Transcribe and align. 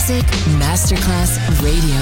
Music 0.00 0.24
Masterclass 0.56 1.36
Radio. 1.62 2.00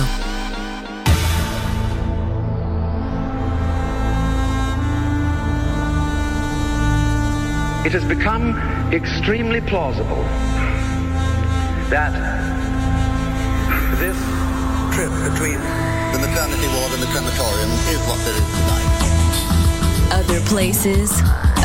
It 7.84 7.90
has 7.90 8.04
become 8.04 8.56
extremely 8.92 9.60
plausible 9.62 10.22
that 11.90 12.14
this 13.98 14.16
trip 14.94 15.10
between 15.32 15.58
the 15.58 16.18
maternity 16.22 16.68
ward 16.68 16.92
and 16.92 17.02
the 17.02 17.10
crematorium 17.10 17.70
is 17.90 17.98
what 18.06 18.18
there 18.22 18.36
is 18.38 18.46
tonight. 18.54 18.88
Other 20.12 20.40
places, 20.46 21.20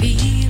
feel. 0.00 0.49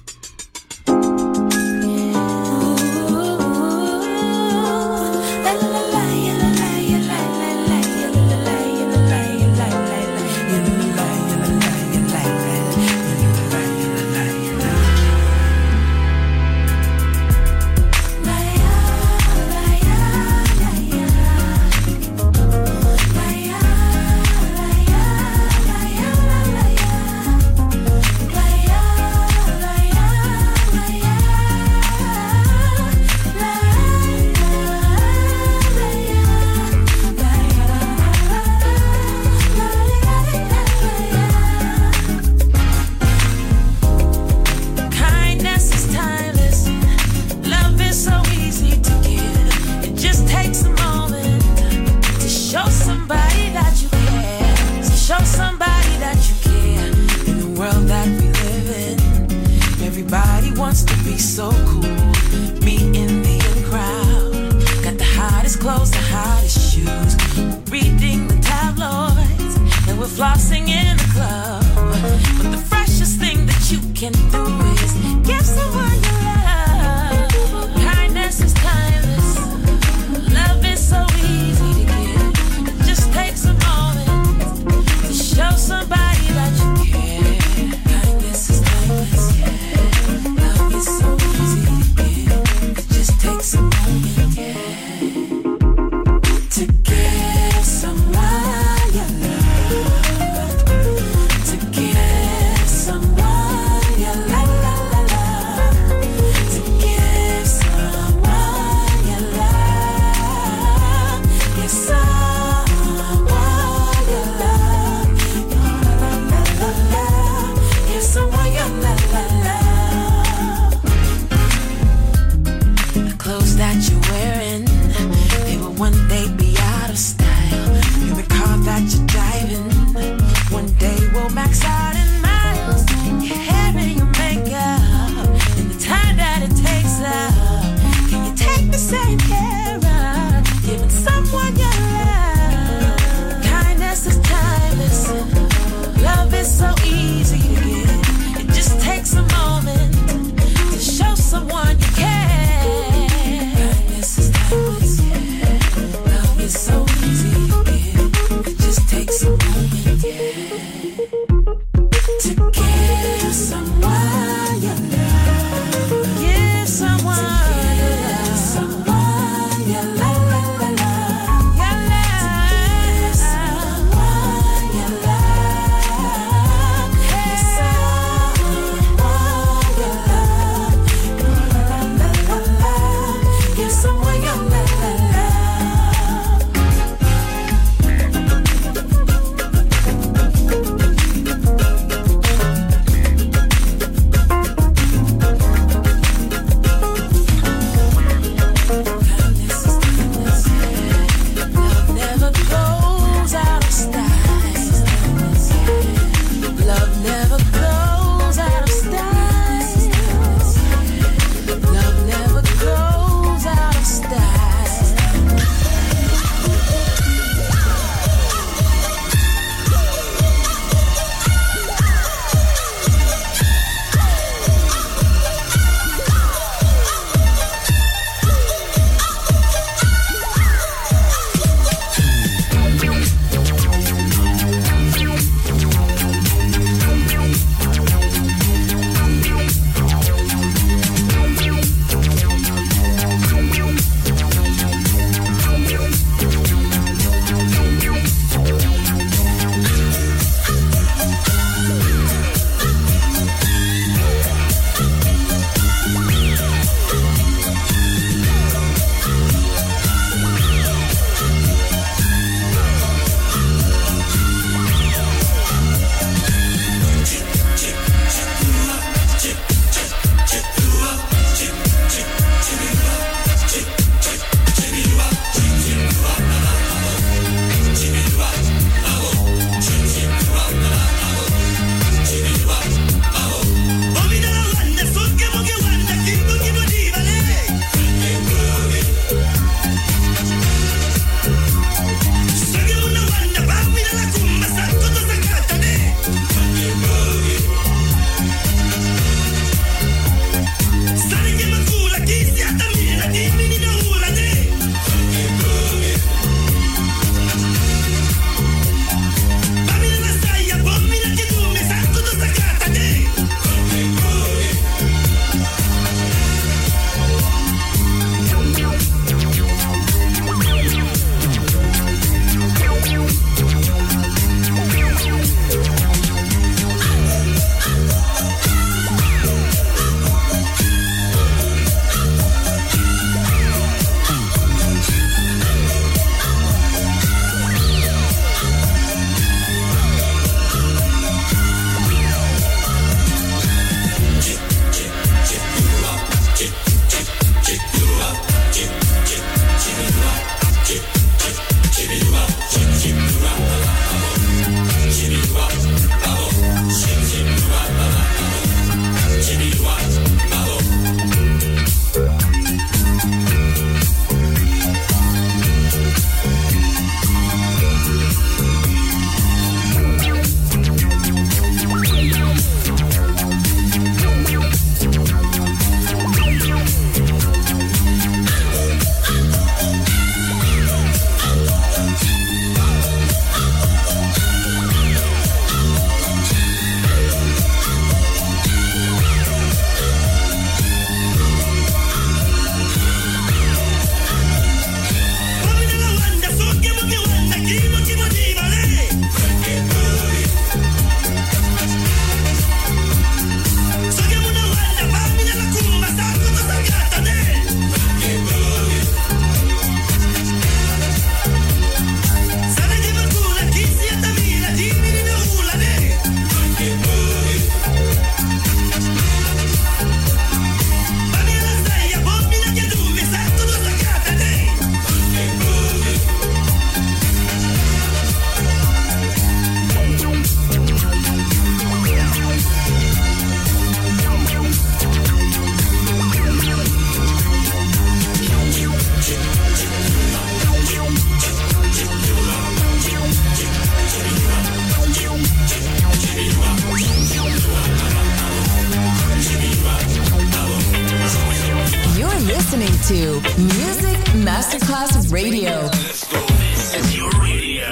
to 452.91 453.21
Music 453.39 453.99
Masterclass 454.27 455.09
Radio. 455.13 455.61
This 455.71 456.75
is 456.75 456.97
your 456.97 457.09
radio. 457.23 457.69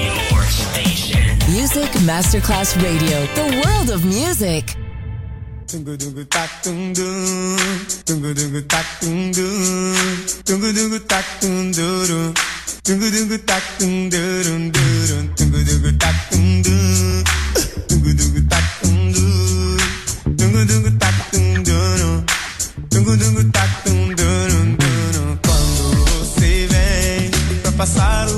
Your 0.00 0.42
station. 0.48 1.36
Music 1.52 1.90
Masterclass 2.08 2.74
Radio, 2.82 3.26
the 3.36 3.46
world 3.60 3.90
of 3.90 4.06
music. 4.06 4.64
Dungu 5.66 5.96
dungu 6.00 6.24
tak 6.24 6.48
dung 6.64 6.94
dung, 6.94 7.58
dungu 8.06 8.32
dungu 8.32 8.60
tak 8.64 8.86
dung 9.02 9.30
dung, 9.30 9.94
dungu 10.48 10.68
dungu 10.72 10.98
tak 11.04 11.24
dung 11.40 11.70
dung, 11.70 12.34
Tungu-dungu-tak-tung-dung. 17.88 19.37
passar 27.78 28.37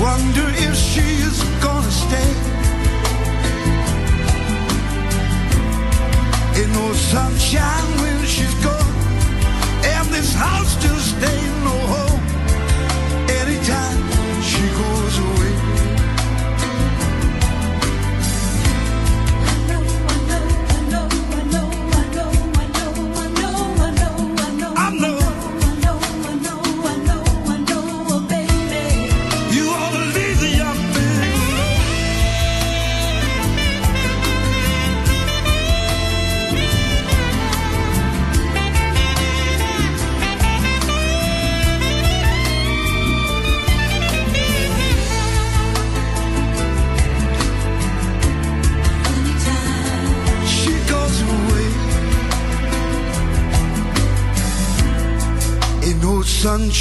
Wonder 0.00 0.48
if 0.66 0.74
she's 0.74 1.42
gonna 1.62 1.90
stay. 1.90 2.30
Ain't 6.56 6.72
no 6.72 6.92
sunshine 6.94 7.88
when 8.02 8.24
she's 8.26 8.54
gone, 8.64 8.94
and 9.84 10.06
this 10.08 10.34
house 10.34 10.74
just 10.82 11.14
ain't 11.16 11.64
no 11.64 11.76
home 11.94 12.22
anytime 13.40 14.42
she 14.42 14.62
goes 14.82 15.18
away. 15.18 15.43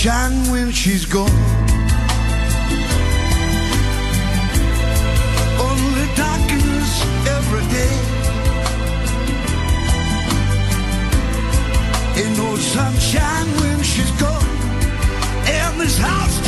Sunshine 0.04 0.52
when 0.52 0.70
she's 0.70 1.06
gone. 1.06 1.30
Only 5.70 6.08
darkness 6.14 6.92
every 7.38 7.66
day. 7.72 7.96
Ain't 12.22 12.38
no 12.38 12.58
sunshine 12.58 13.48
when 13.62 13.82
she's 13.82 14.12
gone. 14.20 14.44
And 15.48 15.80
this 15.80 15.98
house 15.98 16.43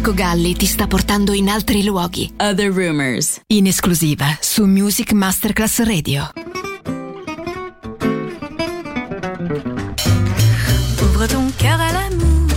Marco 0.00 0.14
Galli 0.14 0.56
ti 0.56 0.64
sta 0.64 0.86
portando 0.86 1.34
in 1.34 1.50
altri 1.50 1.84
luoghi. 1.84 2.32
Other 2.38 2.72
rumors. 2.72 3.38
In 3.48 3.66
esclusiva 3.66 4.34
su 4.40 4.64
Music 4.64 5.12
Masterclass 5.12 5.82
Radio. 5.82 6.30
Ouvre 11.02 11.26
ton 11.26 11.52
cœur 11.58 11.78
à 11.78 11.92
l'amour, 11.92 12.48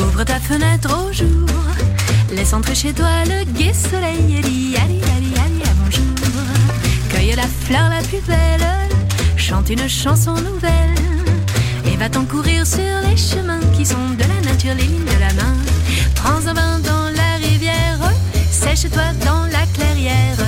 ouvre 0.00 0.22
ta 0.22 0.38
fenêtre 0.38 0.94
au 1.02 1.10
jour. 1.10 1.48
Laisse 2.30 2.52
entrer 2.52 2.74
chez 2.74 2.92
toi 2.92 3.24
le 3.24 3.42
gai 3.54 3.72
soleil 3.72 4.36
et 4.36 4.42
dis 4.42 4.76
allez, 4.76 5.00
allez, 5.16 5.32
allez, 5.40 5.64
à 5.64 5.72
bonjour. 5.82 6.04
Cueille 7.08 7.36
la 7.36 7.48
fleur 7.48 7.88
la 7.88 8.02
plus 8.02 8.20
belle, 8.26 8.68
chante 9.38 9.70
une 9.70 9.88
chanson 9.88 10.34
nouvelle. 10.34 10.94
Et 11.86 11.96
va-t'en 11.96 12.26
courir 12.26 12.66
sur 12.66 13.00
les 13.08 13.16
chemins 13.16 13.64
qui 13.74 13.86
sont 13.86 14.10
de 14.18 14.24
la 14.24 14.50
nature, 14.50 14.74
les 14.74 14.82
lignes 14.82 15.06
de 15.06 15.20
la 15.20 15.32
main. 15.32 15.79
Prends 16.22 16.46
un 16.46 16.54
bain 16.54 16.78
dans 16.80 17.08
la 17.16 17.36
rivière, 17.46 17.98
sèche-toi 18.50 19.12
dans 19.24 19.44
la 19.46 19.64
clairière. 19.74 20.38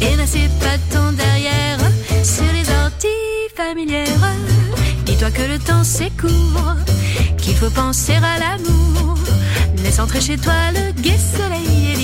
Et 0.00 0.16
n'assieds 0.16 0.48
pas 0.60 0.78
ton 0.92 1.12
derrière 1.12 1.78
sur 2.22 2.50
les 2.52 2.66
orties 2.84 3.48
familières. 3.54 4.32
Dis-toi 5.04 5.30
que 5.30 5.42
le 5.42 5.58
temps 5.58 5.84
s'écourt, 5.84 6.74
qu'il 7.38 7.56
faut 7.56 7.70
penser 7.70 8.14
à 8.14 8.38
l'amour. 8.38 9.18
Laisse 9.82 9.98
entrer 9.98 10.20
chez 10.20 10.36
toi 10.36 10.72
le 10.72 10.92
gai 11.02 11.18
soleil 11.18 11.92
et 11.92 11.96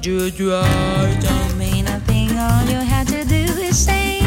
do 0.00 0.30
don't 0.30 1.58
mean 1.58 1.86
a 1.86 2.00
thing 2.00 2.30
all 2.30 2.64
you 2.64 2.78
had 2.78 3.06
to 3.08 3.22
do 3.24 3.44
is 3.60 3.84
sing. 3.84 4.22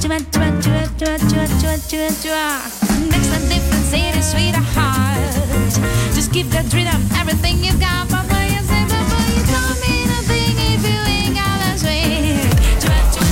Do 0.00 0.10
it, 0.10 0.30
do 0.32 0.40
it, 0.40 0.62
do 0.62 0.72
it, 0.72 0.96
do 0.96 1.04
it, 1.04 1.20
do 1.28 1.36
it, 1.36 1.52
do 1.60 1.68
it, 1.68 1.82
do 1.88 1.98
it, 1.98 2.16
do 2.22 2.32
it. 2.32 3.10
Makes 3.10 3.28
a 3.36 3.40
difference 3.48 3.92
in 3.92 4.16
a 4.16 4.22
sweetheart. 4.22 6.14
Just 6.14 6.32
keep 6.32 6.46
that 6.48 6.72
rhythm, 6.72 7.02
everything 7.20 7.62
you 7.62 7.76
got, 7.78 8.08
Papa. 8.08 8.38
You 8.48 8.62
say, 8.64 8.82
Papa, 8.88 9.18
you 9.36 9.44
don't 9.52 9.78
mean 9.84 10.08
a 10.08 10.20
thing 10.24 10.56
if 10.72 10.80
you 10.88 11.00
ain't 11.12 11.34
got 11.36 11.60
a 11.60 11.76
swing. 11.76 12.40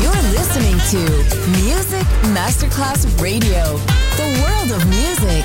You're 0.02 0.24
listening 0.36 0.76
to 0.92 1.00
Music 1.64 2.06
Masterclass 2.34 3.06
Radio 3.22 3.80
the 4.16 4.40
world 4.40 4.72
of 4.72 4.80
music 4.88 5.44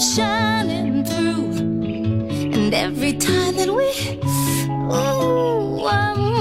shining 0.00 1.04
through. 1.04 1.46
And 2.54 2.74
every 2.74 3.14
time 3.14 3.56
that 3.56 3.68
we, 3.68 4.20
ooh, 4.92 5.86
I'm 5.86 6.35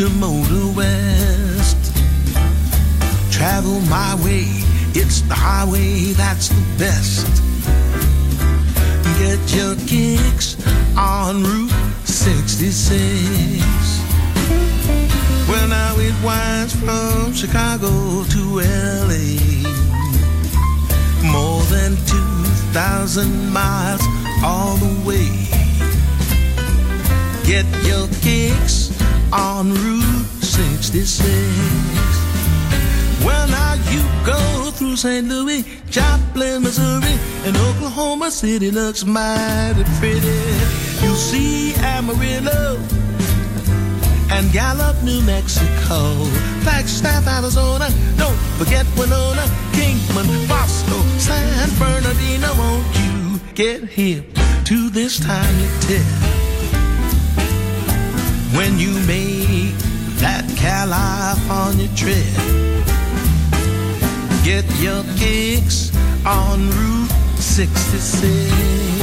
to 0.00 0.08
motor 0.08 0.72
west. 0.74 1.76
Travel 3.30 3.80
my 3.80 4.14
way, 4.24 4.46
it's 4.94 5.20
the 5.20 5.34
highway 5.34 6.14
that's 6.14 6.48
the 6.48 6.64
best. 6.78 7.28
Get 9.18 9.40
your 9.54 9.76
kicks 9.86 10.56
on 10.96 11.42
Route 11.42 11.70
66. 12.04 13.60
Well, 15.46 15.68
now 15.68 15.94
it 15.98 16.14
winds 16.24 16.74
from 16.76 17.34
Chicago 17.34 18.24
to 18.24 18.42
LA. 19.04 19.36
More 21.30 21.62
than 21.64 21.96
2,000 22.06 23.52
miles 23.52 24.00
all 24.42 24.76
the 24.76 24.94
way. 25.06 25.28
Get 27.44 27.66
your 27.84 28.08
kicks 28.22 28.79
on 29.32 29.72
Route 29.72 30.26
66. 30.42 31.24
Well, 33.24 33.46
now 33.48 33.74
you 33.90 34.02
go 34.24 34.70
through 34.72 34.96
St. 34.96 35.26
Louis, 35.28 35.64
Joplin, 35.90 36.62
Missouri, 36.62 37.16
and 37.44 37.56
Oklahoma 37.56 38.30
City 38.30 38.70
looks 38.70 39.04
mighty 39.04 39.84
pretty. 39.98 40.26
You'll 41.02 41.14
see 41.14 41.74
Amarillo 41.76 42.78
and 44.30 44.50
Gallup, 44.52 45.02
New 45.02 45.20
Mexico, 45.22 46.24
Flagstaff, 46.62 47.26
Arizona. 47.26 47.88
Don't 48.16 48.38
forget 48.58 48.86
Winona, 48.96 49.46
Kingman, 49.72 50.48
Barstow, 50.48 51.00
San 51.18 51.68
Bernardino. 51.78 52.54
Won't 52.56 52.86
you 52.98 53.40
get 53.54 53.84
hip 53.84 54.24
to 54.64 54.90
this 54.90 55.20
tiny 55.20 55.68
tip? 55.80 56.39
When 58.52 58.80
you 58.80 58.92
make 59.06 59.76
that 60.18 60.44
California 60.56 61.88
trip, 61.94 62.16
get 64.44 64.64
your 64.80 65.04
kicks 65.16 65.94
on 66.26 66.68
Route 66.70 67.10
66. 67.38 68.99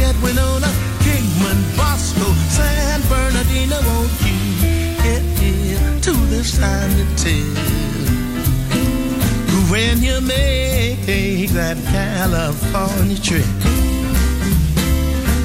Don't 0.00 0.22
Winona, 0.22 0.68
Kingman, 1.04 1.76
Barstow, 1.76 2.32
San 2.48 3.00
Bernardino. 3.08 3.76
Won't 3.82 4.10
you 4.24 4.38
get 5.02 5.22
here 5.38 6.00
to 6.00 6.12
this 6.32 6.58
time 6.58 6.90
to? 7.16 7.34
When 9.70 10.02
you 10.02 10.20
make 10.22 11.50
that 11.52 11.76
California 11.92 13.16
trip. 13.18 13.44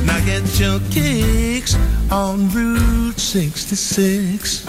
Now 0.05 0.23
get 0.25 0.59
your 0.59 0.79
kicks 0.89 1.75
on 2.09 2.49
Route 2.49 3.19
66. 3.19 4.65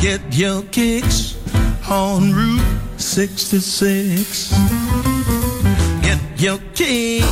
Get 0.00 0.20
your 0.30 0.62
kicks 0.70 1.36
on 1.90 2.32
Route 2.32 3.00
66. 3.00 4.52
Get 6.02 6.20
your 6.38 6.58
kicks. 6.74 7.31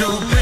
you 0.00 0.39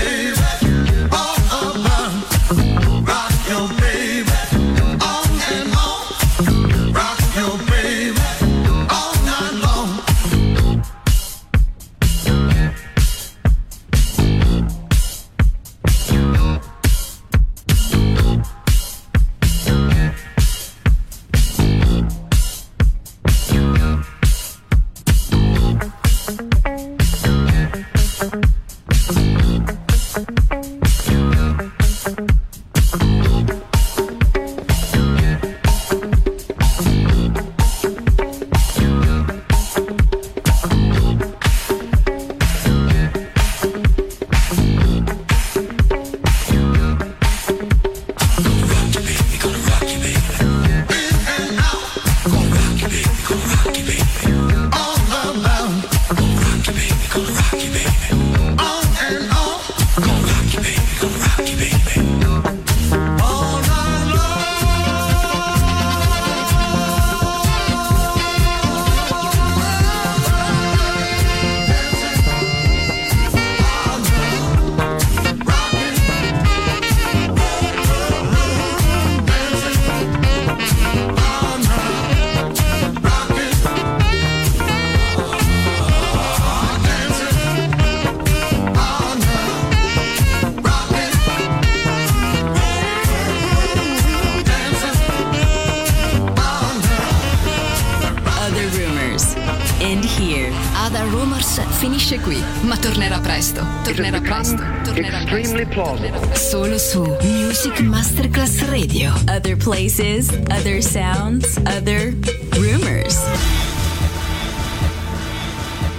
Radio. 109.98 110.28
Other 110.50 110.80
places, 110.80 111.07